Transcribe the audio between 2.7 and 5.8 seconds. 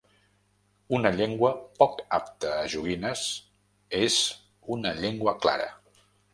joguines» és una llengua «clara».